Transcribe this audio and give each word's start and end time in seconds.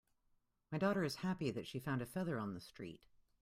My 0.71 0.79
daughter 0.79 1.03
is 1.03 1.17
happy 1.17 1.51
that 1.51 1.67
she 1.67 1.77
found 1.79 2.01
a 2.01 2.07
feather 2.07 2.39
on 2.39 2.55
the 2.55 2.59
street. 2.59 3.05